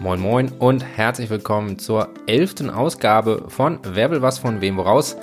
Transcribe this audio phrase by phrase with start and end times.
[0.00, 5.14] Moin Moin und herzlich willkommen zur elften Ausgabe von Wer will was von wem woraus.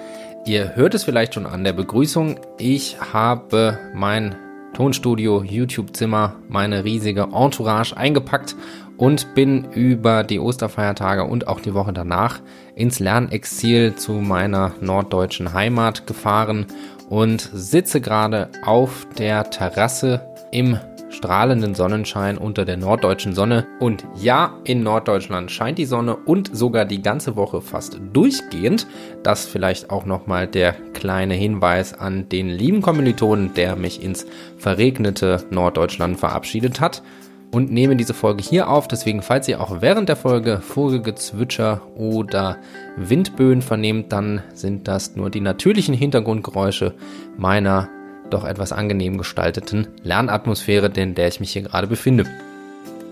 [0.46, 2.40] Ihr hört es vielleicht schon an der Begrüßung.
[2.60, 4.36] Ich habe mein
[4.76, 8.56] Tonstudio, YouTube-Zimmer, meine riesige Entourage eingepackt
[8.98, 12.40] und bin über die Osterfeiertage und auch die Woche danach
[12.76, 16.68] ins Lernexil zu meiner norddeutschen Heimat gefahren
[17.10, 20.22] und sitze gerade auf der Terrasse
[20.52, 20.78] im
[21.10, 23.66] strahlenden Sonnenschein unter der norddeutschen Sonne.
[23.80, 28.88] Und ja, in Norddeutschland scheint die Sonne und sogar die ganze Woche fast durchgehend.
[29.24, 34.26] Das vielleicht auch nochmal der kleine Hinweis an den lieben Kommilitonen, der mich ins
[34.58, 37.04] verregnete Norddeutschland verabschiedet hat
[37.52, 38.88] und nehme diese Folge hier auf.
[38.88, 42.58] Deswegen, falls ihr auch während der Folge Vogelgezwitscher oder
[42.98, 46.94] Windböen vernehmt, dann sind das nur die natürlichen Hintergrundgeräusche
[47.38, 47.90] meiner
[48.30, 52.26] doch etwas angenehm gestalteten Lernatmosphäre, in der ich mich hier gerade befinde.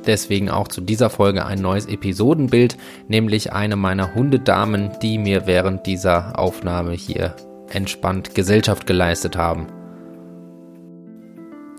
[0.05, 5.85] Deswegen auch zu dieser Folge ein neues Episodenbild, nämlich eine meiner Hundedamen, die mir während
[5.87, 7.35] dieser Aufnahme hier
[7.69, 9.67] entspannt Gesellschaft geleistet haben.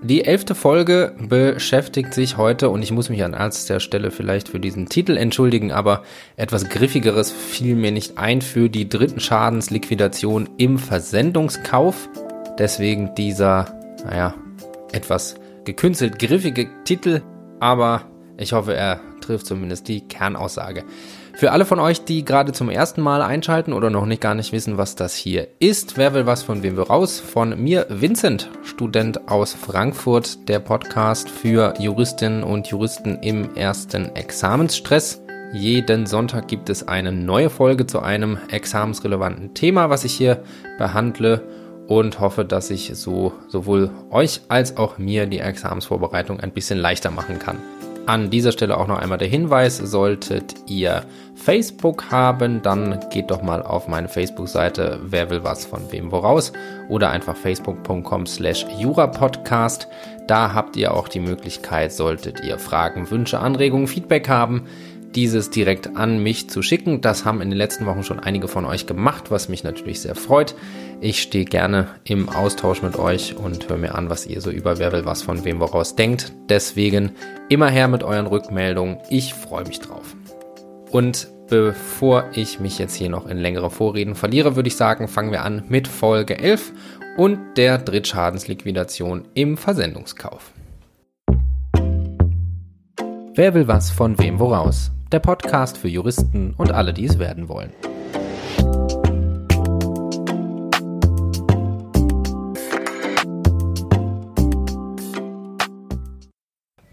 [0.03, 4.61] Die elfte Folge beschäftigt sich heute, und ich muss mich an erster Stelle vielleicht für
[4.61, 6.03] diesen Titel entschuldigen, aber
[6.37, 12.09] etwas Griffigeres fiel mir nicht ein für die dritten Schadensliquidation im Versendungskauf.
[12.59, 13.67] Deswegen dieser,
[14.05, 14.35] naja,
[14.93, 17.23] etwas gekünstelt griffige Titel,
[17.61, 18.03] aber
[18.39, 20.85] ich hoffe, er trifft zumindest die Kernaussage.
[21.35, 24.53] Für alle von euch, die gerade zum ersten Mal einschalten oder noch nicht gar nicht
[24.53, 27.21] wissen, was das hier ist, wer will was von wem wir raus?
[27.21, 35.21] Von mir, Vincent, Student aus Frankfurt, der Podcast für Juristinnen und Juristen im ersten Examensstress.
[35.53, 40.43] Jeden Sonntag gibt es eine neue Folge zu einem examensrelevanten Thema, was ich hier
[40.79, 41.43] behandle
[41.87, 47.11] und hoffe, dass ich so sowohl euch als auch mir die Examensvorbereitung ein bisschen leichter
[47.11, 47.59] machen kann.
[48.07, 51.03] An dieser Stelle auch noch einmal der Hinweis, solltet ihr
[51.35, 56.53] Facebook haben, dann geht doch mal auf meine Facebook-Seite Wer will was von wem woraus
[56.89, 59.89] oder einfach facebook.com slash jurapodcast.
[60.29, 64.69] Da habt ihr auch die Möglichkeit, solltet ihr Fragen, Wünsche, Anregungen, Feedback haben,
[65.17, 67.01] dieses direkt an mich zu schicken.
[67.01, 70.15] Das haben in den letzten Wochen schon einige von euch gemacht, was mich natürlich sehr
[70.15, 70.55] freut.
[71.01, 74.79] Ich stehe gerne im Austausch mit euch und höre mir an, was ihr so über
[74.79, 76.33] Wer will was von wem woraus denkt.
[76.49, 77.13] Deswegen
[77.51, 78.99] immer her mit euren Rückmeldungen.
[79.11, 80.17] Ich freue mich drauf.
[80.91, 85.33] Und bevor ich mich jetzt hier noch in längere Vorreden verliere, würde ich sagen, fangen
[85.33, 86.73] wir an mit Folge 11
[87.19, 90.53] und der Drittschadensliquidation im Versendungskauf.
[93.35, 94.93] Wer will was von wem woraus?
[95.13, 97.71] Der Podcast für Juristen und alle, die es werden wollen.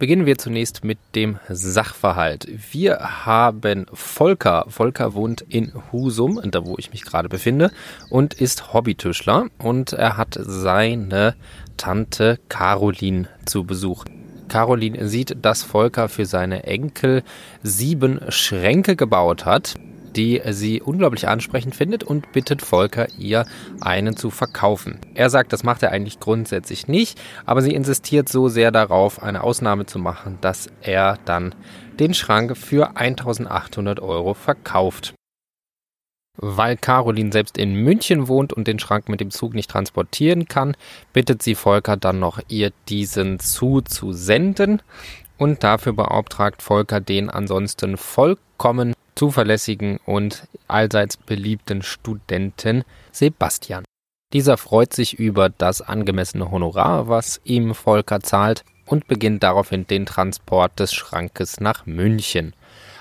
[0.04, 2.46] Beginnen wir zunächst mit dem Sachverhalt.
[2.74, 4.66] Wir haben Volker.
[4.68, 7.72] Volker wohnt in Husum, da wo ich mich gerade befinde,
[8.10, 9.46] und ist Hobbytischler.
[9.60, 11.36] Und er hat seine
[11.78, 14.04] Tante Caroline zu Besuch.
[14.50, 17.24] Caroline sieht, dass Volker für seine Enkel
[17.62, 19.76] sieben Schränke gebaut hat
[20.16, 23.46] die sie unglaublich ansprechend findet und bittet Volker, ihr
[23.82, 25.00] einen zu verkaufen.
[25.14, 29.44] Er sagt, das macht er eigentlich grundsätzlich nicht, aber sie insistiert so sehr darauf, eine
[29.44, 31.56] Ausnahme zu machen, dass er dann
[32.00, 35.14] den Schrank für 1800 Euro verkauft.
[36.36, 40.76] Weil Caroline selbst in München wohnt und den Schrank mit dem Zug nicht transportieren kann,
[41.14, 44.82] bittet sie Volker dann noch, ihr diesen zuzusenden.
[45.38, 53.84] Und dafür beauftragt Volker den ansonsten vollkommen zuverlässigen und allseits beliebten Studenten Sebastian.
[54.34, 60.06] Dieser freut sich über das angemessene Honorar, was ihm Volker zahlt, und beginnt daraufhin den
[60.06, 62.54] Transport des Schrankes nach München.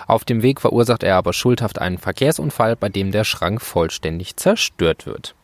[0.07, 5.07] Auf dem Weg verursacht er aber schuldhaft einen Verkehrsunfall, bei dem der Schrank vollständig zerstört
[5.07, 5.35] wird.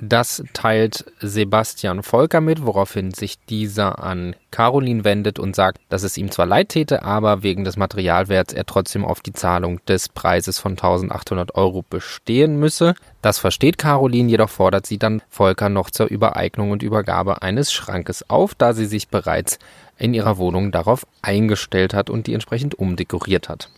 [0.00, 6.16] Das teilt Sebastian Volker mit, woraufhin sich dieser an Caroline wendet und sagt, dass es
[6.16, 10.60] ihm zwar leid täte, aber wegen des Materialwerts er trotzdem auf die Zahlung des Preises
[10.60, 12.94] von 1800 Euro bestehen müsse.
[13.22, 18.30] Das versteht Caroline, jedoch fordert sie dann Volker noch zur Übereignung und Übergabe eines Schrankes
[18.30, 19.58] auf, da sie sich bereits
[19.96, 23.68] in ihrer Wohnung darauf eingestellt hat und die entsprechend umdekoriert hat.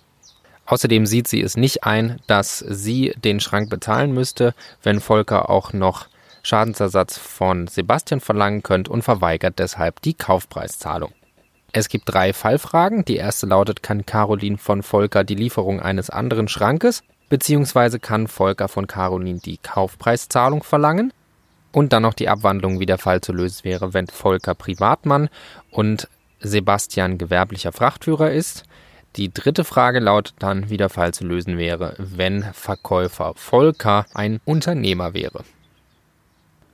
[0.66, 5.73] Außerdem sieht sie es nicht ein, dass sie den Schrank bezahlen müsste, wenn Volker auch
[5.73, 6.09] noch
[6.42, 11.12] Schadensersatz von Sebastian verlangen könnte und verweigert deshalb die Kaufpreiszahlung.
[11.72, 13.04] Es gibt drei Fallfragen.
[13.04, 18.69] Die erste lautet, kann Caroline von Volker die Lieferung eines anderen Schrankes, beziehungsweise kann Volker
[18.69, 21.12] von Caroline die Kaufpreiszahlung verlangen?
[21.72, 25.28] Und dann noch die Abwandlung, wie der Fall zu lösen wäre, wenn Volker Privatmann
[25.70, 26.08] und
[26.40, 28.64] Sebastian gewerblicher Frachtführer ist.
[29.14, 34.40] Die dritte Frage lautet dann, wie der Fall zu lösen wäre, wenn Verkäufer Volker ein
[34.44, 35.44] Unternehmer wäre.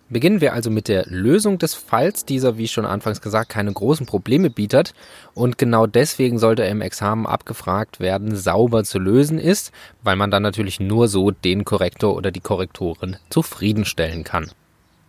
[0.09, 2.25] Beginnen wir also mit der Lösung des Falls.
[2.25, 4.95] Dieser, wie schon anfangs gesagt, keine großen Probleme bietet
[5.35, 9.73] und genau deswegen sollte er im Examen abgefragt werden, sauber zu lösen ist,
[10.05, 14.51] weil man dann natürlich nur so den Korrektor oder die Korrektorin zufriedenstellen kann.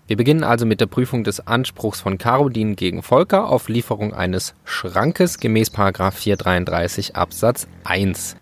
[0.07, 4.55] Wir beginnen also mit der Prüfung des Anspruchs von Caroline gegen Volker auf Lieferung eines
[4.63, 8.38] Schrankes gemäß 433 Absatz 1.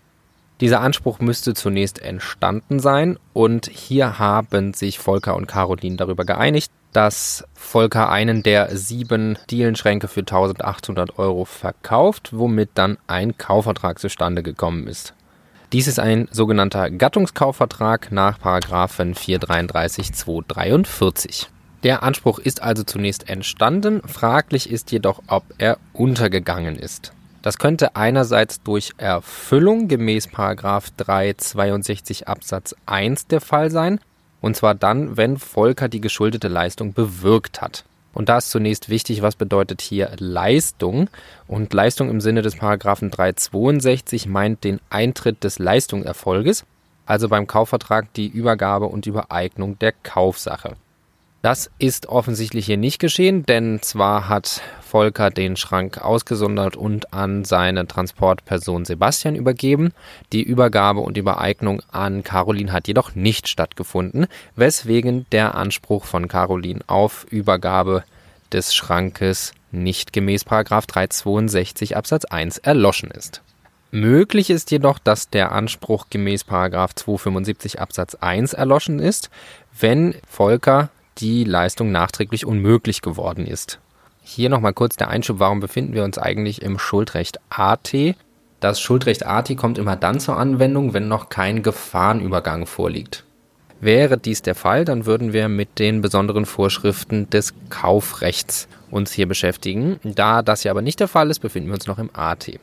[0.60, 6.72] Dieser Anspruch müsste zunächst entstanden sein und hier haben sich Volker und Caroline darüber geeinigt,
[6.94, 14.42] dass Volker einen der sieben Dielenschränke für 1800 Euro verkauft, womit dann ein Kaufvertrag zustande
[14.42, 15.12] gekommen ist.
[15.74, 21.50] Dies ist ein sogenannter Gattungskaufvertrag nach Paragraphen 433 243.
[21.82, 27.12] Der Anspruch ist also zunächst entstanden, fraglich ist jedoch, ob er untergegangen ist.
[27.46, 34.00] Das könnte einerseits durch Erfüllung gemäß 362 Absatz 1 der Fall sein,
[34.40, 37.84] und zwar dann, wenn Volker die geschuldete Leistung bewirkt hat.
[38.14, 41.08] Und da ist zunächst wichtig, was bedeutet hier Leistung?
[41.46, 46.64] Und Leistung im Sinne des Paragraphen 362 meint den Eintritt des Leistungserfolges,
[47.06, 50.74] also beim Kaufvertrag die Übergabe und Übereignung der Kaufsache.
[51.46, 57.44] Das ist offensichtlich hier nicht geschehen, denn zwar hat Volker den Schrank ausgesondert und an
[57.44, 59.92] seine Transportperson Sebastian übergeben.
[60.32, 64.26] Die Übergabe und Übereignung an Caroline hat jedoch nicht stattgefunden,
[64.56, 68.02] weswegen der Anspruch von Caroline auf Übergabe
[68.50, 73.40] des Schrankes nicht gemäß 362 Absatz 1 erloschen ist.
[73.92, 79.30] Möglich ist jedoch, dass der Anspruch gemäß 275 Absatz 1 erloschen ist,
[79.78, 83.80] wenn Volker die Leistung nachträglich unmöglich geworden ist.
[84.22, 87.94] Hier nochmal kurz der Einschub, warum befinden wir uns eigentlich im Schuldrecht AT?
[88.60, 93.24] Das Schuldrecht AT kommt immer dann zur Anwendung, wenn noch kein Gefahrenübergang vorliegt.
[93.80, 99.28] Wäre dies der Fall, dann würden wir mit den besonderen Vorschriften des Kaufrechts uns hier
[99.28, 100.00] beschäftigen.
[100.02, 102.58] Da das ja aber nicht der Fall ist, befinden wir uns noch im AT.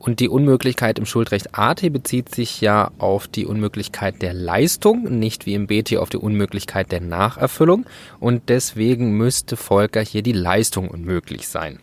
[0.00, 5.44] Und die Unmöglichkeit im Schuldrecht AT bezieht sich ja auf die Unmöglichkeit der Leistung, nicht
[5.44, 7.84] wie im BT auf die Unmöglichkeit der Nacherfüllung.
[8.18, 11.80] Und deswegen müsste Volker hier die Leistung unmöglich sein.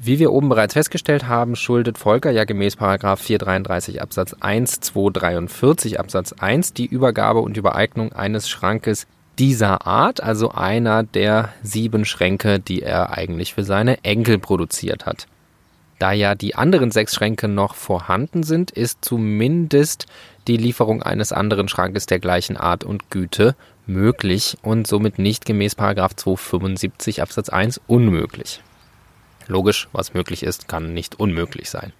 [0.00, 6.32] Wie wir oben bereits festgestellt haben, schuldet Volker ja gemäß 433 Absatz 1, 243 Absatz
[6.32, 9.06] 1 die Übergabe und Übereignung eines Schrankes
[9.38, 15.26] dieser Art, also einer der sieben Schränke, die er eigentlich für seine Enkel produziert hat.
[15.98, 20.06] Da ja die anderen sechs Schränke noch vorhanden sind, ist zumindest
[20.46, 23.56] die Lieferung eines anderen Schrankes der gleichen Art und Güte
[23.86, 28.62] möglich und somit nicht gemäß 275 Absatz 1 unmöglich.
[29.48, 31.92] Logisch, was möglich ist, kann nicht unmöglich sein.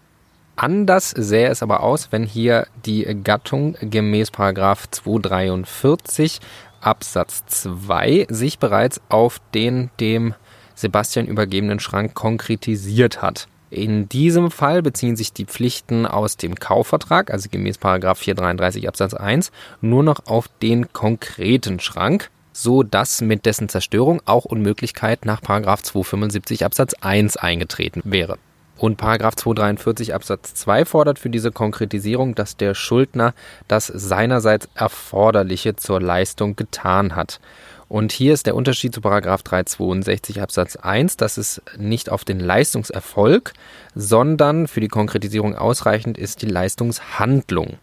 [0.55, 6.41] Anders sähe es aber aus, wenn hier die Gattung gemäß 243
[6.81, 10.35] Absatz 2 sich bereits auf den dem
[10.75, 13.49] Sebastian übergebenen Schrank konkretisiert hat.
[13.71, 19.53] In diesem Fall beziehen sich die Pflichten aus dem Kaufvertrag, also gemäß 433 Absatz 1,
[19.81, 26.65] nur noch auf den konkreten Schrank, so dass mit dessen Zerstörung auch Unmöglichkeit nach 275
[26.65, 28.39] Absatz 1 eingetreten wäre.
[28.79, 29.01] Und
[29.35, 33.35] 243 Absatz 2 fordert für diese Konkretisierung, dass der Schuldner
[33.67, 37.41] das seinerseits Erforderliche zur Leistung getan hat.
[37.89, 42.39] Und hier ist der Unterschied zu Paragraph 362 Absatz 1, dass es nicht auf den
[42.39, 43.55] Leistungserfolg,
[43.95, 47.79] sondern für die Konkretisierung ausreichend ist die Leistungshandlung.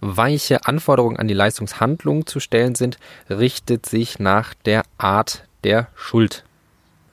[0.00, 2.98] Weiche Anforderungen an die Leistungshandlung zu stellen sind,
[3.30, 6.44] richtet sich nach der Art der Schuld.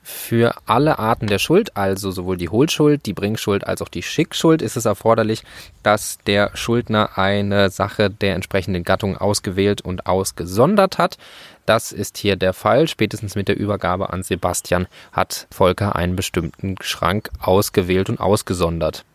[0.07, 4.61] Für alle Arten der Schuld, also sowohl die Hohlschuld, die Bringschuld als auch die Schickschuld,
[4.61, 5.41] ist es erforderlich,
[5.81, 11.17] dass der Schuldner eine Sache der entsprechenden Gattung ausgewählt und ausgesondert hat.
[11.65, 12.87] Das ist hier der Fall.
[12.87, 19.05] Spätestens mit der Übergabe an Sebastian hat Volker einen bestimmten Schrank ausgewählt und ausgesondert.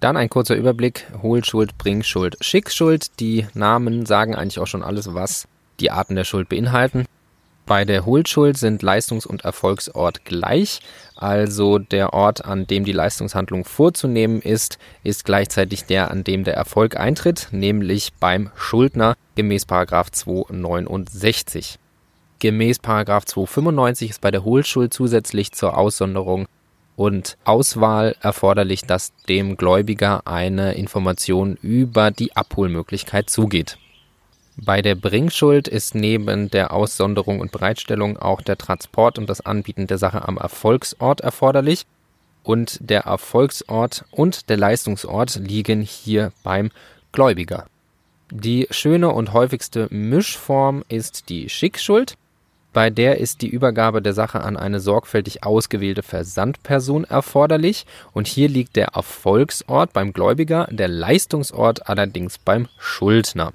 [0.00, 1.06] Dann ein kurzer Überblick.
[1.22, 3.20] Hohlschuld, Bringschuld, Schickschuld.
[3.20, 5.46] Die Namen sagen eigentlich auch schon alles, was
[5.78, 7.06] die Arten der Schuld beinhalten.
[7.64, 10.80] Bei der Hohlschuld sind Leistungs- und Erfolgsort gleich,
[11.14, 16.54] also der Ort, an dem die Leistungshandlung vorzunehmen ist, ist gleichzeitig der, an dem der
[16.54, 21.78] Erfolg eintritt, nämlich beim Schuldner gemäß 269.
[22.40, 26.48] Gemäß 295 ist bei der Hohlschuld zusätzlich zur Aussonderung
[26.96, 33.78] und Auswahl erforderlich, dass dem Gläubiger eine Information über die Abholmöglichkeit zugeht.
[34.56, 39.86] Bei der Bringschuld ist neben der Aussonderung und Bereitstellung auch der Transport und das Anbieten
[39.86, 41.86] der Sache am Erfolgsort erforderlich.
[42.42, 46.70] und der Erfolgsort und der Leistungsort liegen hier beim
[47.12, 47.66] Gläubiger.
[48.30, 52.14] Die schöne und häufigste Mischform ist die Schickschuld.
[52.72, 58.48] Bei der ist die Übergabe der Sache an eine sorgfältig ausgewählte Versandperson erforderlich und hier
[58.48, 63.52] liegt der Erfolgsort beim Gläubiger, der Leistungsort allerdings beim Schuldner.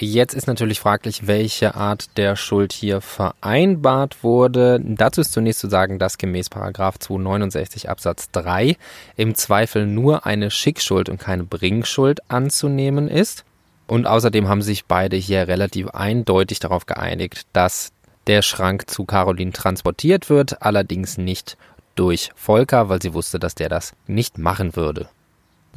[0.00, 4.80] Jetzt ist natürlich fraglich, welche Art der Schuld hier vereinbart wurde.
[4.80, 8.76] Dazu ist zunächst zu sagen, dass gemäß 269 Absatz 3
[9.16, 13.44] im Zweifel nur eine Schickschuld und keine Bringschuld anzunehmen ist.
[13.88, 17.90] Und außerdem haben sich beide hier relativ eindeutig darauf geeinigt, dass
[18.28, 21.56] der Schrank zu Caroline transportiert wird, allerdings nicht
[21.96, 25.08] durch Volker, weil sie wusste, dass der das nicht machen würde.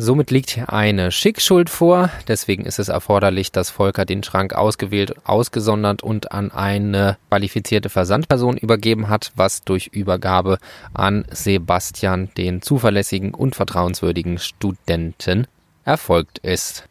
[0.04, 6.02] Somit liegt eine Schickschuld vor, deswegen ist es erforderlich, dass Volker den Schrank ausgewählt, ausgesondert
[6.02, 10.58] und an eine qualifizierte Versandperson übergeben hat, was durch Übergabe
[10.96, 15.46] an Sebastian, den zuverlässigen und vertrauenswürdigen Studenten,
[15.86, 16.86] erfolgt ist.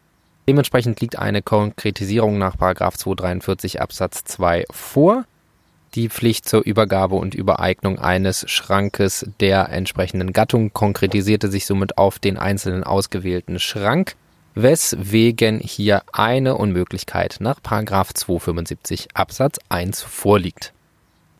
[0.47, 5.25] Dementsprechend liegt eine Konkretisierung nach 243 Absatz 2 vor
[5.95, 12.19] die Pflicht zur Übergabe und Übereignung eines Schrankes der entsprechenden Gattung konkretisierte sich somit auf
[12.19, 14.15] den einzelnen ausgewählten Schrank,
[14.55, 20.73] weswegen hier eine Unmöglichkeit nach 275 Absatz 1 vorliegt.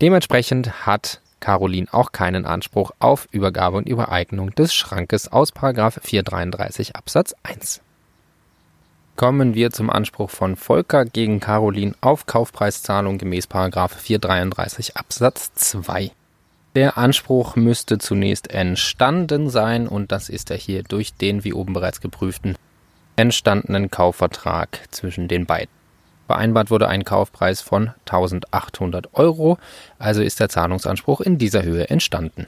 [0.02, 7.34] Dementsprechend hat Caroline auch keinen Anspruch auf Übergabe und Übereignung des Schrankes aus 433 Absatz
[7.44, 7.82] 1
[9.16, 16.12] kommen wir zum Anspruch von Volker gegen Caroline auf Kaufpreiszahlung gemäß 433 Absatz 2.
[16.76, 21.74] Der Anspruch müsste zunächst entstanden sein und das ist er hier durch den, wie oben
[21.74, 22.56] bereits geprüften,
[23.16, 25.70] entstandenen Kaufvertrag zwischen den beiden.
[26.28, 29.58] Vereinbart wurde ein Kaufpreis von 1800 Euro,
[30.00, 32.48] also ist der Zahlungsanspruch in dieser Höhe entstanden.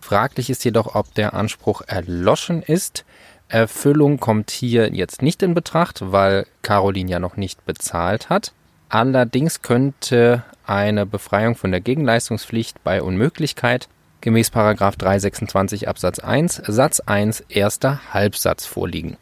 [0.00, 3.04] Fraglich ist jedoch, ob der Anspruch erloschen ist.
[3.52, 8.52] Erfüllung kommt hier jetzt nicht in Betracht, weil Caroline ja noch nicht bezahlt hat.
[8.88, 13.88] Allerdings könnte eine Befreiung von der Gegenleistungspflicht bei Unmöglichkeit
[14.22, 19.18] gemäß 326 Absatz 1 Satz 1 erster Halbsatz vorliegen.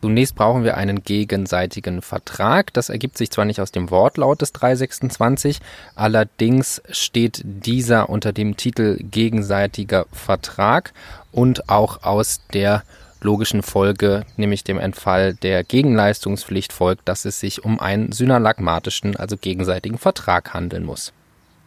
[0.00, 2.72] Zunächst brauchen wir einen gegenseitigen Vertrag.
[2.72, 5.58] Das ergibt sich zwar nicht aus dem Wortlaut des 326,
[5.96, 10.92] allerdings steht dieser unter dem Titel gegenseitiger Vertrag
[11.32, 12.82] und auch aus der
[13.22, 19.36] logischen Folge, nämlich dem Entfall der Gegenleistungspflicht folgt, dass es sich um einen synalagmatischen, also
[19.36, 21.12] gegenseitigen Vertrag handeln muss.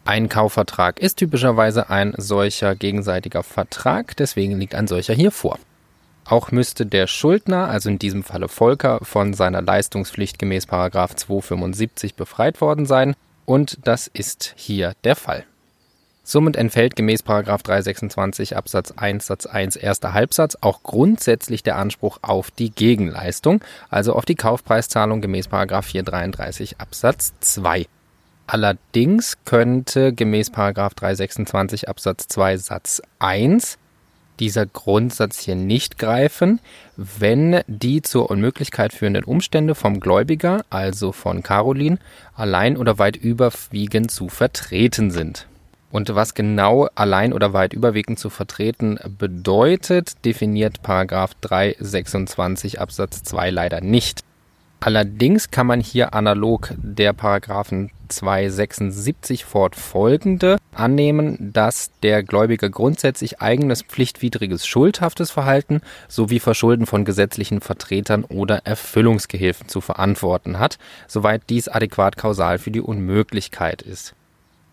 [0.04, 5.58] Ein Kaufvertrag ist typischerweise ein solcher gegenseitiger Vertrag, deswegen liegt ein solcher hier vor.
[6.24, 12.60] Auch müsste der Schuldner, also in diesem Falle Volker, von seiner Leistungspflicht gemäß 275 befreit
[12.60, 15.44] worden sein, und das ist hier der Fall.
[16.28, 22.50] Somit entfällt gemäß 326 Absatz 1 Satz 1 erster Halbsatz auch grundsätzlich der Anspruch auf
[22.50, 27.86] die Gegenleistung, also auf die Kaufpreiszahlung gemäß 433 Absatz 2.
[28.48, 33.78] Allerdings könnte gemäß 326 Absatz 2 Satz 1
[34.40, 36.58] dieser Grundsatz hier nicht greifen,
[36.96, 41.98] wenn die zur Unmöglichkeit führenden Umstände vom Gläubiger, also von Caroline,
[42.34, 45.46] allein oder weit überwiegend zu vertreten sind.
[45.90, 53.50] Und was genau allein oder weit überwiegend zu vertreten bedeutet, definiert Paragraph 326 Absatz 2
[53.50, 54.22] leider nicht.
[54.80, 63.82] Allerdings kann man hier analog der Paragraphen 276 fortfolgende annehmen, dass der Gläubiger grundsätzlich eigenes
[63.82, 70.78] pflichtwidriges schuldhaftes Verhalten sowie Verschulden von gesetzlichen Vertretern oder Erfüllungsgehilfen zu verantworten hat,
[71.08, 74.14] soweit dies adäquat kausal für die Unmöglichkeit ist.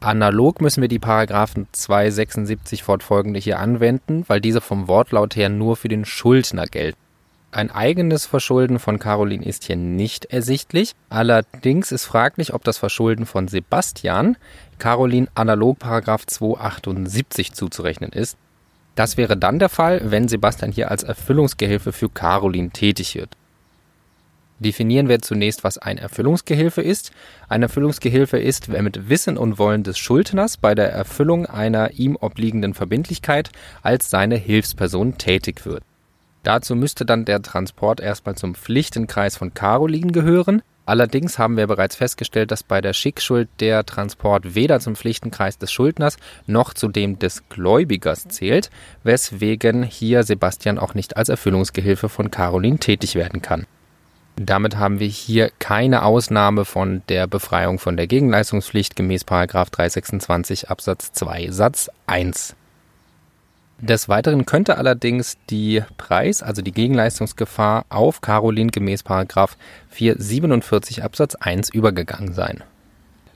[0.03, 5.77] Analog müssen wir die Paragraphen 276 fortfolgende hier anwenden, weil diese vom Wortlaut her nur
[5.77, 6.98] für den Schuldner gelten.
[7.51, 10.91] Ein eigenes Verschulden von Caroline ist hier nicht ersichtlich.
[11.10, 14.36] Allerdings ist fraglich, ob das Verschulden von Sebastian
[14.77, 18.38] Caroline analog Paragraph 278 zuzurechnen ist.
[18.95, 23.38] Das wäre dann der Fall, wenn Sebastian hier als Erfüllungsgehilfe für Caroline tätig wird.
[24.60, 27.12] Definieren wir zunächst, was ein Erfüllungsgehilfe ist.
[27.50, 32.15] Ein Erfüllungsgehilfe ist, wer mit Wissen und Wollen des Schuldners bei der Erfüllung einer ihm
[32.15, 33.50] obliegenden Verbindlichkeit
[33.81, 35.83] als seine Hilfsperson tätig wird.
[36.43, 40.62] Dazu müsste dann der Transport erstmal zum Pflichtenkreis von Caroline gehören.
[40.86, 45.72] Allerdings haben wir bereits festgestellt, dass bei der Schickschuld der Transport weder zum Pflichtenkreis des
[45.72, 48.69] Schuldners noch zu dem des Gläubigers zählt,
[49.03, 53.65] weswegen hier Sebastian auch nicht als Erfüllungsgehilfe von Caroline tätig werden kann.
[54.35, 61.11] Damit haben wir hier keine Ausnahme von der Befreiung von der Gegenleistungspflicht gemäß 326 Absatz
[61.13, 62.55] 2 Satz 1.
[63.79, 69.03] Des Weiteren könnte allerdings die Preis, also die Gegenleistungsgefahr auf Caroline gemäß
[69.89, 72.63] 447 Absatz 1 übergegangen sein.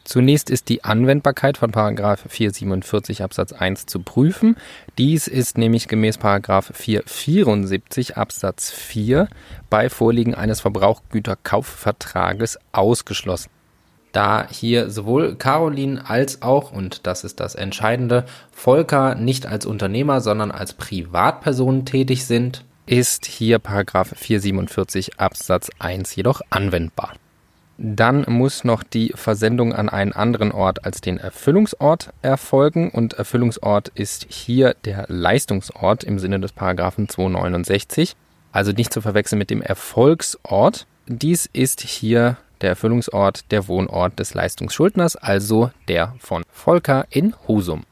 [0.07, 4.55] Zunächst ist die Anwendbarkeit von 447 Absatz 1 zu prüfen.
[4.97, 9.27] Dies ist nämlich gemäß 474 Absatz 4
[9.69, 13.49] bei Vorliegen eines Verbrauchgüterkaufvertrages ausgeschlossen
[14.13, 20.21] da hier sowohl Caroline als auch, und das ist das Entscheidende, Volker nicht als Unternehmer,
[20.21, 27.13] sondern als Privatpersonen tätig sind, ist hier Paragraph 447 Absatz 1 jedoch anwendbar.
[27.79, 33.89] Dann muss noch die Versendung an einen anderen Ort als den Erfüllungsort erfolgen und Erfüllungsort
[33.89, 38.15] ist hier der Leistungsort im Sinne des Paragraphen 269,
[38.51, 40.87] also nicht zu verwechseln mit dem Erfolgsort.
[41.05, 47.83] Dies ist hier der Erfüllungsort der Wohnort des Leistungsschuldners, also der von Volker in Husum.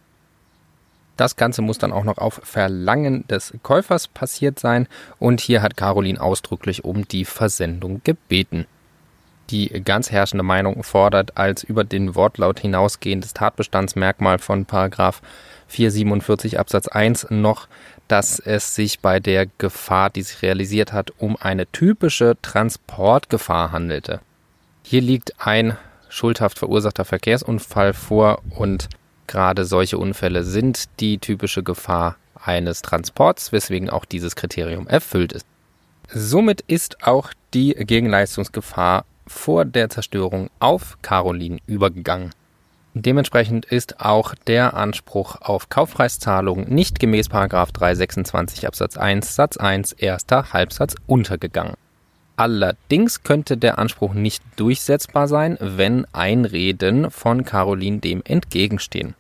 [1.15, 4.88] Das Ganze muss dann auch noch auf Verlangen des Käufers passiert sein
[5.20, 8.65] und hier hat Caroline ausdrücklich um die Versendung gebeten.
[9.51, 17.27] Die ganz herrschende Meinung fordert als über den Wortlaut hinausgehendes Tatbestandsmerkmal von 447 Absatz 1
[17.29, 17.67] noch,
[18.07, 24.19] dass es sich bei der Gefahr, die sich realisiert hat, um eine typische Transportgefahr handelte.
[24.83, 25.77] Hier liegt ein
[26.09, 28.89] schuldhaft verursachter Verkehrsunfall vor und
[29.27, 35.45] gerade solche Unfälle sind die typische Gefahr eines Transports, weswegen auch dieses Kriterium erfüllt ist.
[36.09, 42.32] Somit ist auch die Gegenleistungsgefahr vor der Zerstörung auf Caroline übergegangen.
[42.98, 50.53] Dementsprechend ist auch der Anspruch auf Kaufpreiszahlung nicht gemäß 326 Absatz 1 Satz 1 erster
[50.53, 51.74] Halbsatz untergegangen.
[52.38, 59.15] Allerdings könnte der Anspruch nicht durchsetzbar sein, wenn Einreden von Caroline dem entgegenstehen.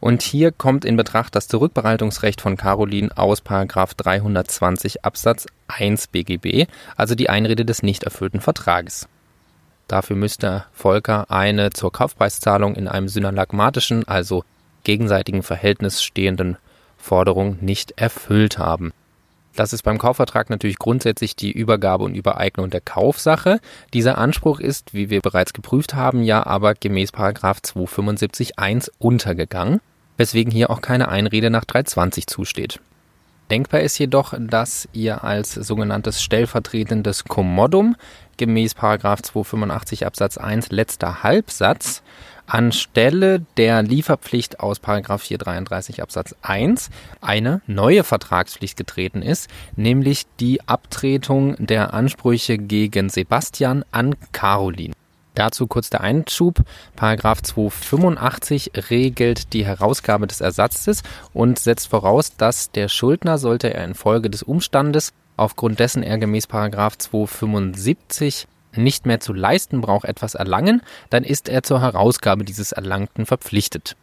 [0.00, 7.16] Und hier kommt in Betracht das Zurückbereitungsrecht von Caroline aus 320 Absatz 1 BGB, also
[7.16, 9.08] die Einrede des nicht erfüllten Vertrages.
[9.88, 14.44] Dafür müsste Volker eine zur Kaufpreiszahlung in einem synalagmatischen, also
[14.84, 16.58] gegenseitigen Verhältnis stehenden
[16.98, 18.92] Forderung nicht erfüllt haben.
[19.56, 23.60] Das ist beim Kaufvertrag natürlich grundsätzlich die Übergabe und Übereignung der Kaufsache.
[23.92, 29.80] Dieser Anspruch ist, wie wir bereits geprüft haben, ja aber gemäß 275.1 untergegangen,
[30.16, 32.78] weswegen hier auch keine Einrede nach 320 zusteht.
[33.50, 37.96] Denkbar ist jedoch, dass ihr als sogenanntes stellvertretendes Kommodum
[38.38, 42.02] gemäß 285 Absatz 1 letzter Halbsatz
[42.48, 51.56] anstelle der Lieferpflicht aus 433 Absatz 1 eine neue Vertragspflicht getreten ist, nämlich die Abtretung
[51.58, 54.94] der Ansprüche gegen Sebastian an Caroline.
[55.34, 56.64] Dazu kurz der Einschub.
[56.96, 63.84] Paragraph 285 regelt die Herausgabe des Ersatzes und setzt voraus, dass der Schuldner, sollte er
[63.84, 68.46] infolge des Umstandes, aufgrund dessen er gemäß Paragraph 275
[68.76, 73.96] nicht mehr zu leisten braucht, etwas erlangen, dann ist er zur Herausgabe dieses Erlangten verpflichtet.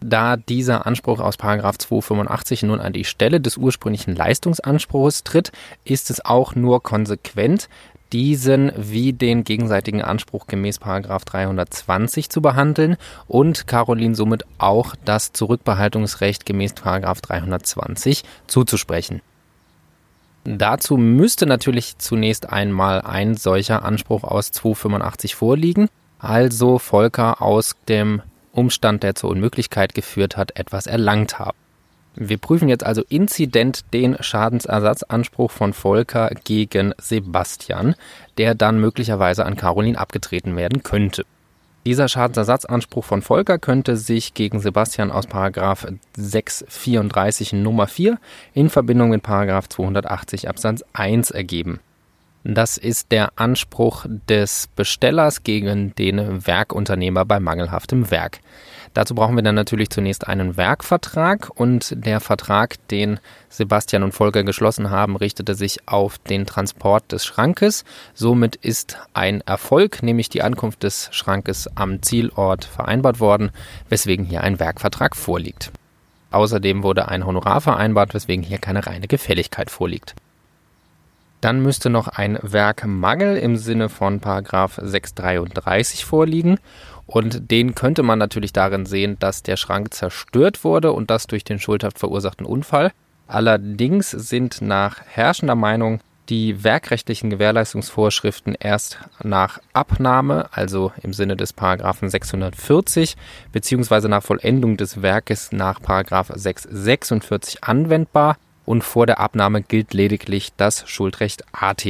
[0.00, 5.50] Da dieser Anspruch aus 285 nun an die Stelle des ursprünglichen Leistungsanspruchs tritt,
[5.84, 7.68] ist es auch nur konsequent,
[8.12, 16.46] diesen wie den gegenseitigen Anspruch gemäß 320 zu behandeln und Caroline somit auch das Zurückbehaltungsrecht
[16.46, 19.22] gemäß 320 zuzusprechen.
[20.44, 28.20] Dazu müsste natürlich zunächst einmal ein solcher Anspruch aus 285 vorliegen, also Volker aus dem
[28.52, 31.56] Umstand, der zur Unmöglichkeit geführt hat, etwas erlangt haben.
[32.14, 37.96] Wir prüfen jetzt also inzident den Schadensersatzanspruch von Volker gegen Sebastian,
[38.38, 41.24] der dann möglicherweise an Caroline abgetreten werden könnte.
[41.86, 48.18] Dieser Schadensersatzanspruch von Volker könnte sich gegen Sebastian aus Paragraph 634 Nummer 4
[48.54, 51.80] in Verbindung mit Paragraph 280 Absatz 1 ergeben.
[52.42, 58.40] Das ist der Anspruch des Bestellers gegen den Werkunternehmer bei mangelhaftem Werk.
[58.94, 64.44] Dazu brauchen wir dann natürlich zunächst einen Werkvertrag und der Vertrag, den Sebastian und Volker
[64.44, 67.84] geschlossen haben, richtete sich auf den Transport des Schrankes.
[68.14, 73.50] Somit ist ein Erfolg, nämlich die Ankunft des Schrankes am Zielort vereinbart worden,
[73.88, 75.72] weswegen hier ein Werkvertrag vorliegt.
[76.30, 80.14] Außerdem wurde ein Honorar vereinbart, weswegen hier keine reine Gefälligkeit vorliegt.
[81.40, 86.58] Dann müsste noch ein Werkmangel im Sinne von Paragraph 633 vorliegen
[87.06, 91.44] und den könnte man natürlich darin sehen, dass der Schrank zerstört wurde und das durch
[91.44, 92.92] den schuldhaft verursachten Unfall.
[93.26, 101.52] Allerdings sind nach herrschender Meinung die werkrechtlichen Gewährleistungsvorschriften erst nach Abnahme, also im Sinne des
[101.52, 103.16] Paragraphen 640,
[103.52, 110.52] beziehungsweise nach Vollendung des Werkes nach Paragraph 646 anwendbar und vor der Abnahme gilt lediglich
[110.56, 111.84] das Schuldrecht AT.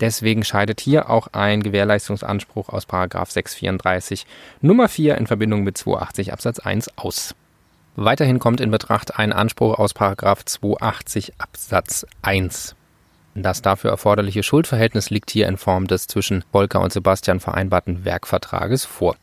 [0.00, 4.26] Deswegen scheidet hier auch ein Gewährleistungsanspruch aus Paragraph 634
[4.60, 7.34] Nummer 4 in Verbindung mit 280 Absatz 1 aus.
[7.96, 12.76] Weiterhin kommt in Betracht ein Anspruch aus Paragraph 280 Absatz 1.
[13.34, 18.84] Das dafür erforderliche Schuldverhältnis liegt hier in Form des zwischen Volker und Sebastian vereinbarten Werkvertrages
[18.84, 19.16] vor.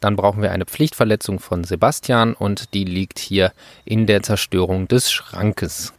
[0.00, 3.52] Dann brauchen wir eine Pflichtverletzung von Sebastian und die liegt hier
[3.84, 5.92] in der Zerstörung des Schrankes.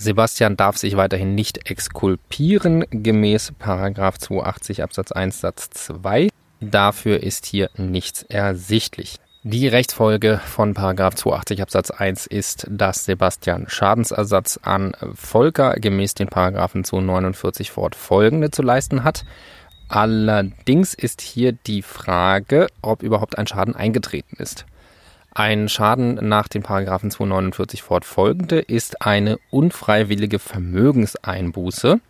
[0.00, 6.30] Sebastian darf sich weiterhin nicht exkulpieren gemäß 280 Absatz 1 Satz 2.
[6.62, 9.16] Dafür ist hier nichts ersichtlich.
[9.42, 16.82] Die Rechtsfolge von 280 Absatz 1 ist, dass Sebastian Schadensersatz an Volker gemäß den Paragraphen
[16.82, 19.26] 249 fortfolgende zu leisten hat.
[19.88, 24.64] Allerdings ist hier die Frage, ob überhaupt ein Schaden eingetreten ist.
[25.32, 32.00] Ein Schaden nach den Paragraphen 249 fortfolgende ist eine unfreiwillige Vermögenseinbuße.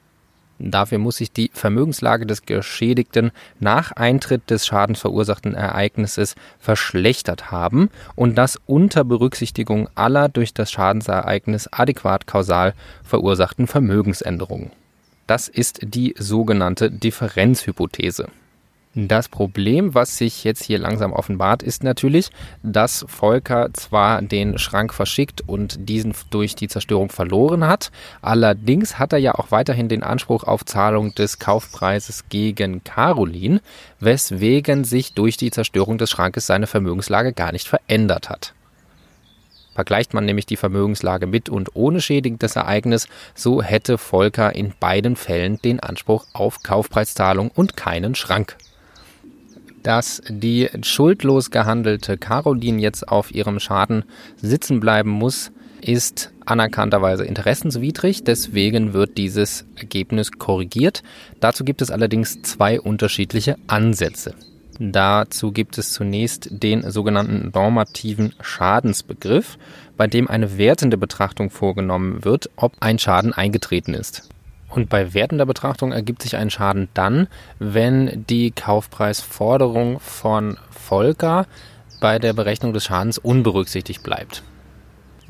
[0.58, 8.36] Dafür muss sich die Vermögenslage des Geschädigten nach Eintritt des schadensverursachten Ereignisses verschlechtert haben und
[8.36, 14.70] das unter Berücksichtigung aller durch das Schadensereignis adäquat kausal verursachten Vermögensänderungen.
[15.26, 18.28] Das ist die sogenannte Differenzhypothese.
[18.96, 22.30] Das Problem, was sich jetzt hier langsam offenbart, ist natürlich,
[22.64, 29.12] dass Volker zwar den Schrank verschickt und diesen durch die Zerstörung verloren hat, allerdings hat
[29.12, 33.60] er ja auch weiterhin den Anspruch auf Zahlung des Kaufpreises gegen Caroline,
[34.00, 38.54] weswegen sich durch die Zerstörung des Schrankes seine Vermögenslage gar nicht verändert hat.
[39.72, 45.14] Vergleicht man nämlich die Vermögenslage mit und ohne schädigendes Ereignis, so hätte Volker in beiden
[45.14, 48.56] Fällen den Anspruch auf Kaufpreiszahlung und keinen Schrank
[49.82, 54.04] dass die schuldlos gehandelte Caroline jetzt auf ihrem Schaden
[54.36, 58.24] sitzen bleiben muss, ist anerkannterweise interessenswidrig.
[58.24, 61.02] Deswegen wird dieses Ergebnis korrigiert.
[61.40, 64.34] Dazu gibt es allerdings zwei unterschiedliche Ansätze.
[64.78, 69.58] Dazu gibt es zunächst den sogenannten normativen Schadensbegriff,
[69.98, 74.30] bei dem eine wertende Betrachtung vorgenommen wird, ob ein Schaden eingetreten ist.
[74.70, 77.26] Und bei wertender Betrachtung ergibt sich ein Schaden dann,
[77.58, 81.46] wenn die Kaufpreisforderung von Volker
[82.00, 84.42] bei der Berechnung des Schadens unberücksichtigt bleibt.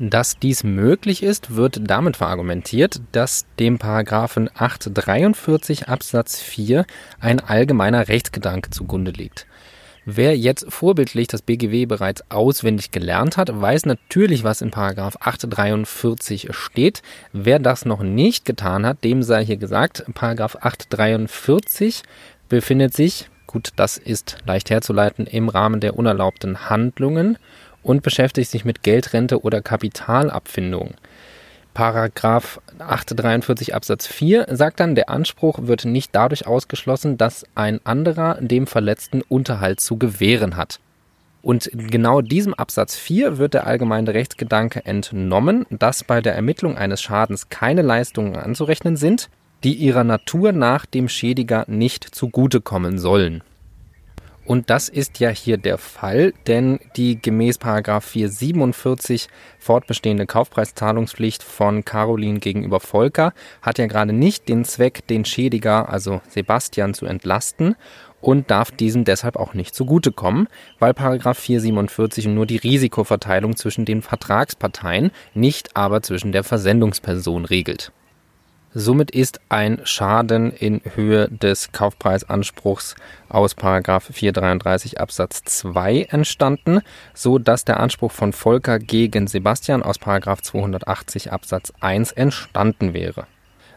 [0.03, 6.85] Dass dies möglich ist, wird damit verargumentiert, dass dem Paragraphen 843 Absatz 4
[7.19, 9.45] ein allgemeiner Rechtsgedanke zugrunde liegt.
[10.05, 16.47] Wer jetzt vorbildlich das BGW bereits auswendig gelernt hat, weiß natürlich, was in Paragraph 843
[16.51, 17.03] steht.
[17.33, 22.01] Wer das noch nicht getan hat, dem sei hier gesagt, Paragraph 843
[22.49, 27.37] befindet sich, gut, das ist leicht herzuleiten, im Rahmen der unerlaubten Handlungen
[27.83, 30.95] und beschäftigt sich mit Geldrente oder Kapitalabfindung.
[31.73, 38.35] Paragraph 843 Absatz 4 sagt dann, der Anspruch wird nicht dadurch ausgeschlossen, dass ein anderer
[38.41, 40.79] dem Verletzten Unterhalt zu gewähren hat.
[41.41, 47.01] Und genau diesem Absatz 4 wird der allgemeine Rechtsgedanke entnommen, dass bei der Ermittlung eines
[47.01, 49.29] Schadens keine Leistungen anzurechnen sind,
[49.63, 53.43] die ihrer Natur nach dem Schädiger nicht zugutekommen sollen.
[54.45, 59.27] Und das ist ja hier der Fall, denn die gemäß 447
[59.59, 66.21] fortbestehende Kaufpreiszahlungspflicht von Caroline gegenüber Volker hat ja gerade nicht den Zweck, den Schädiger, also
[66.27, 67.75] Sebastian, zu entlasten
[68.19, 70.47] und darf diesem deshalb auch nicht zugutekommen,
[70.79, 77.91] weil 447 nur die Risikoverteilung zwischen den Vertragsparteien, nicht aber zwischen der Versendungsperson regelt.
[78.73, 82.95] Somit ist ein Schaden in Höhe des Kaufpreisanspruchs
[83.27, 86.79] aus 433 Absatz 2 entstanden,
[87.13, 93.27] so dass der Anspruch von Volker gegen Sebastian aus 280 Absatz 1 entstanden wäre.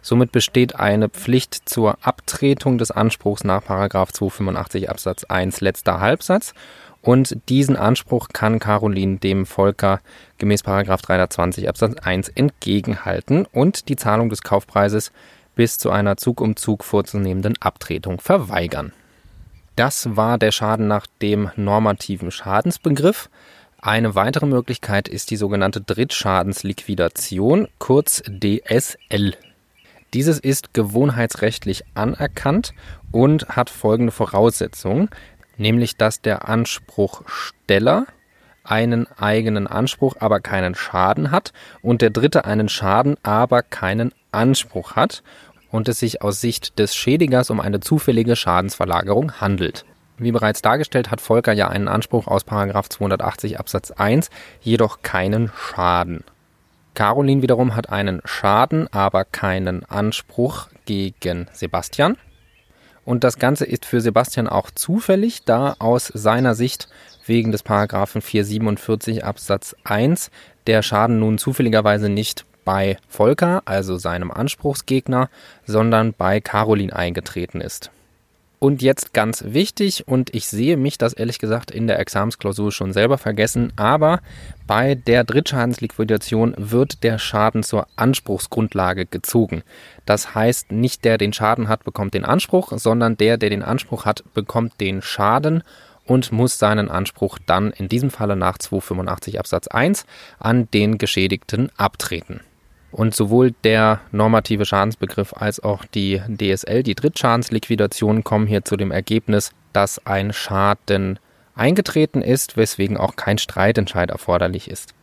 [0.01, 6.55] Somit besteht eine Pflicht zur Abtretung des Anspruchs nach 285 Absatz 1 letzter Halbsatz
[7.05, 10.01] und diesen Anspruch kann Caroline dem Volker
[10.39, 15.13] gemäß 320 Absatz 1 entgegenhalten und die Zahlung des Kaufpreises
[15.55, 18.93] bis zu einer Zug um Zug vorzunehmenden Abtretung verweigern.
[19.77, 23.29] Das war der Schaden nach dem normativen Schadensbegriff.
[23.83, 29.35] Eine weitere Möglichkeit ist die sogenannte Drittschadensliquidation, kurz DSL.
[30.15, 32.73] Dieses ist gewohnheitsrechtlich anerkannt
[33.11, 35.11] und hat folgende Voraussetzungen
[35.57, 38.07] nämlich dass der Anspruchsteller
[38.65, 44.97] einen eigenen Anspruch, aber keinen Schaden hat und der dritte einen Schaden, aber keinen Anspruch
[44.97, 45.23] hat.
[45.71, 49.85] und es sich aus Sicht des Schädigers um eine zufällige Schadensverlagerung handelt.
[50.19, 56.23] Wie bereits dargestellt, hat Volker ja einen Anspruch aus 280 Absatz 1, jedoch keinen Schaden.
[56.95, 62.17] Caroline wiederum hat einen Schaden, aber keinen Anspruch gegen Sebastian.
[63.05, 66.89] Und das Ganze ist für Sebastian auch zufällig, da aus seiner Sicht
[67.27, 70.31] wegen des Paragraphen 447 Absatz 1
[70.67, 75.29] der Schaden nun zufälligerweise nicht bei Volker, also seinem Anspruchsgegner,
[75.67, 77.91] sondern bei Caroline eingetreten ist.
[78.65, 82.95] Und jetzt ganz wichtig, und ich sehe mich das ehrlich gesagt in der Examensklausur schon
[82.95, 84.23] selber vergessen, aber
[84.67, 89.65] bei der Drittschadensliquidation wird der Schaden zur Anspruchsgrundlage gezogen.
[90.07, 94.07] Das heißt, nicht der den Schaden hat, bekommt den Anspruch, sondern der, der den Anspruch
[94.07, 95.63] hat, bekommt den Schaden
[96.07, 100.07] und muss seinen Anspruch dann in diesem Falle nach 285 Absatz 1
[100.39, 102.41] an den Geschädigten abtreten.
[102.95, 108.93] Und sowohl der normative Schadensbegriff als auch die DSL, die Drittschadensliquidation, kommen hier zu dem
[108.93, 111.19] Ergebnis, dass ein Schaden
[111.57, 114.95] eingetreten ist, weswegen auch kein Streitentscheid erforderlich ist.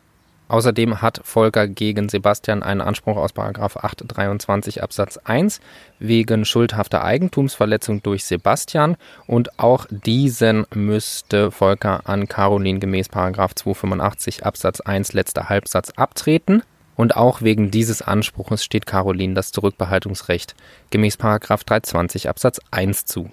[0.47, 5.60] Außerdem hat Volker gegen Sebastian einen Anspruch aus 823 Absatz 1
[5.99, 8.95] wegen schuldhafter Eigentumsverletzung durch Sebastian
[9.27, 16.63] und auch diesen müsste Volker an Caroline gemäß 285 Absatz 1 letzter Halbsatz abtreten.
[16.95, 20.56] Und auch wegen dieses Anspruches steht Caroline das Zurückbehaltungsrecht
[20.89, 23.32] gemäß 320 Absatz 1 zu.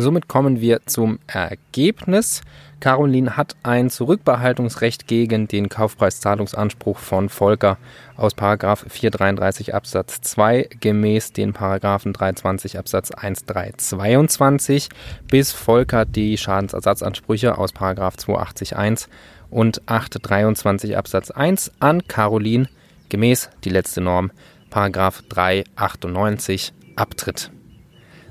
[0.00, 2.42] Somit kommen wir zum Ergebnis.
[2.78, 7.78] Caroline hat ein Zurückbehaltungsrecht gegen den Kaufpreiszahlungsanspruch von Volker
[8.16, 14.88] aus 433 Absatz 2 gemäß den Paragraphen 320 Absatz 1 322,
[15.28, 19.08] bis Volker die Schadensersatzansprüche aus 280 1
[19.50, 22.68] und 823 Absatz 1 an Caroline
[23.08, 24.30] gemäß die letzte Norm,
[24.70, 27.50] Paragraph 398, abtritt.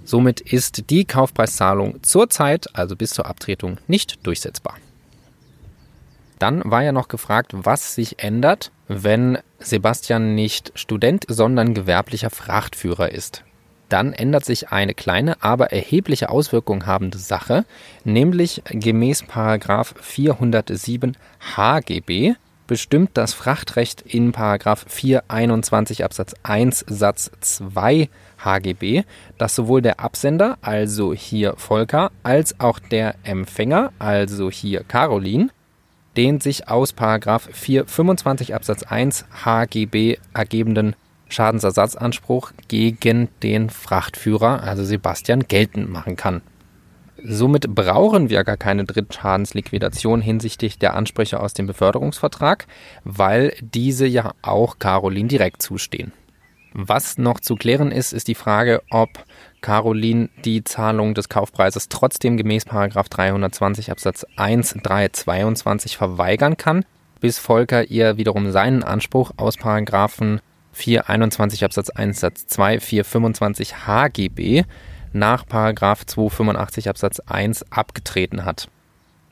[0.03, 4.75] Somit ist die Kaufpreiszahlung zurzeit, also bis zur Abtretung, nicht durchsetzbar.
[6.39, 13.11] Dann war ja noch gefragt, was sich ändert, wenn Sebastian nicht Student, sondern gewerblicher Frachtführer
[13.11, 13.43] ist.
[13.89, 17.65] Dann ändert sich eine kleine, aber erhebliche Auswirkung habende Sache,
[18.03, 21.17] nämlich gemäß 407
[21.55, 22.35] HGB
[22.67, 28.09] bestimmt das Frachtrecht in 421 Absatz 1 Satz 2
[28.43, 29.03] HGB,
[29.37, 35.49] dass sowohl der Absender, also hier Volker, als auch der Empfänger, also hier Caroline,
[36.17, 40.95] den sich aus 425 Absatz 1 HGB ergebenden
[41.29, 46.41] Schadensersatzanspruch gegen den Frachtführer, also Sebastian, geltend machen kann.
[47.23, 52.67] Somit brauchen wir gar keine Drittschadensliquidation hinsichtlich der Ansprüche aus dem Beförderungsvertrag,
[53.03, 56.13] weil diese ja auch Caroline direkt zustehen.
[56.73, 59.09] Was noch zu klären ist, ist die Frage, ob
[59.61, 66.85] Caroline die Zahlung des Kaufpreises trotzdem gemäß 320 Absatz 1 322 verweigern kann,
[67.19, 70.39] bis Volker ihr wiederum seinen Anspruch aus Paragraphen
[70.73, 74.63] 421 Absatz 1 Satz 2 425 HGB
[75.13, 78.69] nach 285 Absatz 1 abgetreten hat.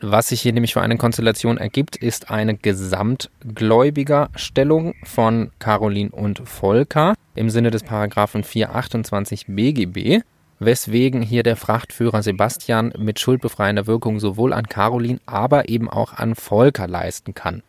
[0.01, 7.15] Was sich hier nämlich für eine Konstellation ergibt, ist eine Gesamtgläubigerstellung von Caroline und Volker
[7.33, 10.21] im Sinne des Paragraphen 428 BGB,
[10.59, 16.35] weswegen hier der Frachtführer Sebastian mit schuldbefreiender Wirkung sowohl an Caroline, aber eben auch an
[16.35, 17.63] Volker leisten kann.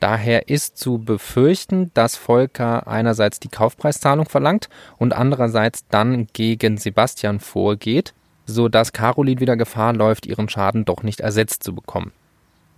[0.00, 7.40] Daher ist zu befürchten, dass Volker einerseits die Kaufpreiszahlung verlangt und andererseits dann gegen Sebastian
[7.40, 8.14] vorgeht,
[8.46, 12.12] so dass Caroline wieder Gefahr läuft, ihren Schaden doch nicht ersetzt zu bekommen.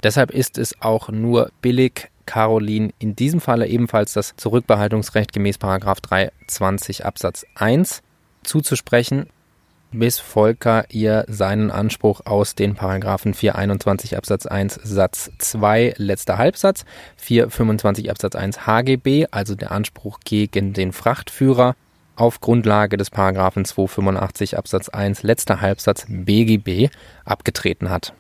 [0.02, 7.04] Deshalb ist es auch nur billig, Caroline in diesem Falle ebenfalls das Zurückbehaltungsrecht gemäß 320
[7.04, 8.02] Absatz 1
[8.44, 9.26] zuzusprechen,
[9.92, 16.85] bis Volker ihr seinen Anspruch aus den Paragraphen 421 Absatz 1 Satz 2 letzter Halbsatz,
[17.16, 21.74] 425 Absatz 1 HGB, also der Anspruch gegen den Frachtführer,
[22.16, 26.90] auf Grundlage des Paragraphen 285 Absatz 1 letzter Halbsatz BGB
[27.24, 28.12] abgetreten hat.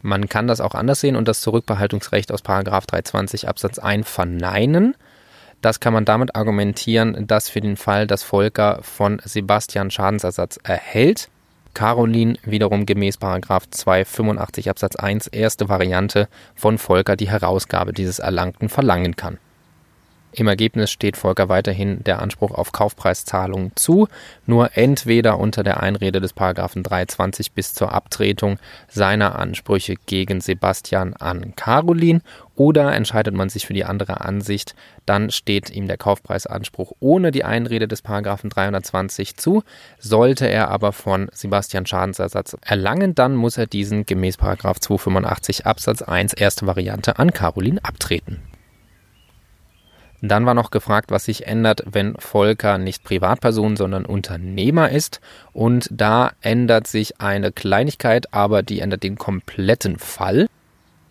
[0.00, 4.96] Man kann das auch anders sehen und das Zurückbehaltungsrecht aus Paragraph 320 Absatz 1 verneinen.
[5.64, 11.30] Das kann man damit argumentieren, dass für den Fall, dass Volker von Sebastian Schadensersatz erhält,
[11.72, 13.18] Caroline wiederum gemäß
[13.70, 19.38] 285 Absatz 1 erste Variante von Volker die Herausgabe dieses Erlangten verlangen kann.
[20.36, 24.08] Im Ergebnis steht Volker weiterhin der Anspruch auf Kaufpreiszahlungen zu,
[24.46, 31.14] nur entweder unter der Einrede des Paragraphen 320 bis zur Abtretung seiner Ansprüche gegen Sebastian
[31.14, 32.20] an Caroline
[32.56, 34.74] oder entscheidet man sich für die andere Ansicht,
[35.06, 39.62] dann steht ihm der Kaufpreisanspruch ohne die Einrede des Paragraphen 320 zu.
[40.00, 46.02] Sollte er aber von Sebastian Schadensersatz erlangen, dann muss er diesen gemäß Paragraph 285 Absatz
[46.02, 48.40] 1 erste Variante an Caroline abtreten.
[50.26, 55.20] Dann war noch gefragt, was sich ändert, wenn Volker nicht Privatperson, sondern Unternehmer ist.
[55.52, 60.46] Und da ändert sich eine Kleinigkeit, aber die ändert den kompletten Fall.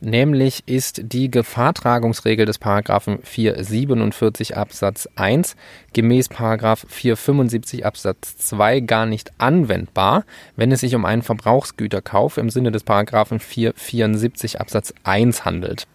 [0.01, 5.55] Nämlich ist die Gefahrtragungsregel des Paragraphen 447 Absatz 1
[5.93, 12.49] gemäß Paragraph 475 Absatz 2 gar nicht anwendbar, wenn es sich um einen Verbrauchsgüterkauf im
[12.49, 15.85] Sinne des Paragraphen 474 Absatz 1 handelt.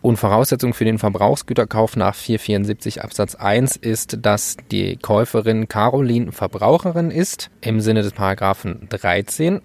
[0.00, 7.10] Und Voraussetzung für den Verbrauchsgüterkauf nach 474 Absatz 1 ist, dass die Käuferin Caroline Verbraucherin
[7.10, 9.60] ist im Sinne des Paragraphen 13.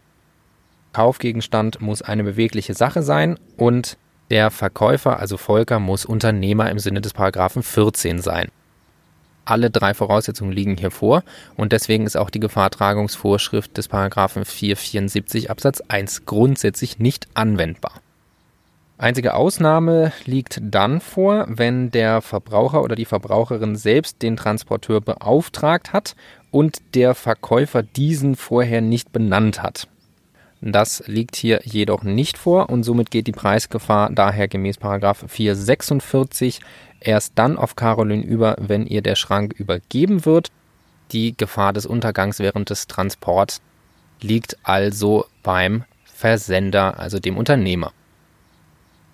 [0.91, 3.97] Kaufgegenstand muss eine bewegliche Sache sein und
[4.31, 8.49] der Verkäufer, also Volker, muss Unternehmer im Sinne des Paragraphen 14 sein.
[9.45, 11.23] Alle drei Voraussetzungen liegen hier vor
[11.57, 18.02] und deswegen ist auch die Gefahrtragungsvorschrift des Paragraphen 474 Absatz 1 grundsätzlich nicht anwendbar.
[18.97, 25.93] Einzige Ausnahme liegt dann vor, wenn der Verbraucher oder die Verbraucherin selbst den Transporteur beauftragt
[25.93, 26.15] hat
[26.51, 29.87] und der Verkäufer diesen vorher nicht benannt hat.
[30.61, 36.61] Das liegt hier jedoch nicht vor und somit geht die Preisgefahr daher gemäß 446
[37.01, 40.51] erst dann auf Caroline über, wenn ihr der Schrank übergeben wird.
[41.11, 43.61] Die Gefahr des Untergangs während des Transports
[44.21, 47.91] liegt also beim Versender, also dem Unternehmer.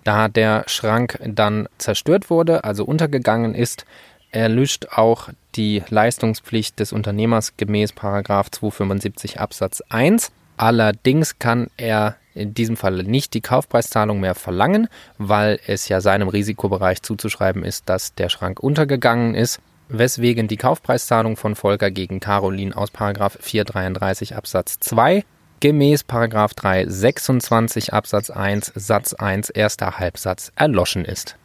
[0.04, 3.84] Da der Schrank dann zerstört wurde, also untergegangen ist,
[4.30, 10.30] erlischt auch die Leistungspflicht des Unternehmers gemäß 275 Absatz 1.
[10.56, 16.28] Allerdings kann er in diesem Fall nicht die Kaufpreiszahlung mehr verlangen, weil es ja seinem
[16.28, 22.76] Risikobereich zuzuschreiben ist, dass der Schrank untergegangen ist, weswegen die Kaufpreiszahlung von Volker gegen Caroline
[22.76, 25.24] aus 433 Absatz 2
[25.60, 31.36] gemäß 326 Absatz 1 Satz 1 erster Halbsatz erloschen ist.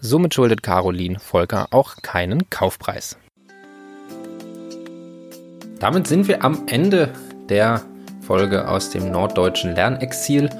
[0.00, 3.18] Somit schuldet Caroline Volker auch keinen Kaufpreis.
[5.80, 7.12] Damit sind wir am Ende
[7.48, 7.82] der
[8.20, 10.50] Folge aus dem norddeutschen Lernexil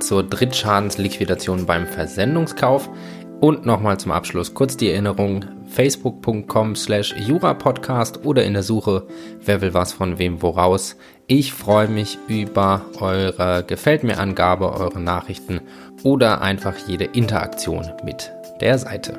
[0.00, 2.88] zur Drittschadensliquidation beim Versendungskauf.
[3.40, 9.06] Und nochmal zum Abschluss kurz die Erinnerung, facebook.com slash jurapodcast oder in der Suche
[9.44, 10.96] Wer will was von wem woraus.
[11.26, 15.60] Ich freue mich über eure Gefällt mir Angabe, eure Nachrichten
[16.02, 19.18] oder einfach jede Interaktion mit der Seite.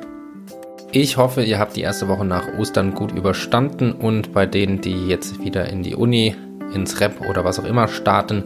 [0.94, 5.08] Ich hoffe, ihr habt die erste Woche nach Ostern gut überstanden und bei denen, die
[5.08, 6.36] jetzt wieder in die Uni,
[6.74, 8.44] ins Rep oder was auch immer starten,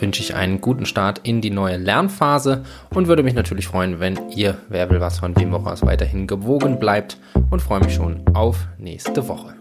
[0.00, 4.18] wünsche ich einen guten Start in die neue Lernphase und würde mich natürlich freuen, wenn
[4.30, 7.18] ihr, wer will was von wem auch aus, weiterhin gewogen bleibt
[7.50, 9.59] und freue mich schon auf nächste Woche.